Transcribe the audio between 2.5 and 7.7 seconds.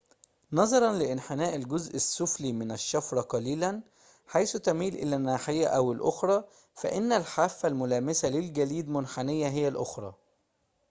من الشفرة قليلاً حيث تميل إلى ناحية أو الأخرى فإن الحافة